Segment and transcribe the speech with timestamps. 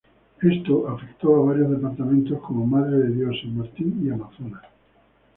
[0.41, 4.63] Esto afectó a varios departamentos como Madre de Dios, San Martín y Amazonas.